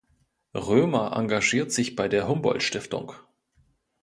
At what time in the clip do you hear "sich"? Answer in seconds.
1.71-1.95